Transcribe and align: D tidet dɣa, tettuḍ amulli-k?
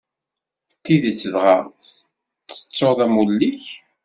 D 0.71 0.73
tidet 0.83 1.21
dɣa, 1.33 1.57
tettuḍ 2.47 2.97
amulli-k? 3.05 3.65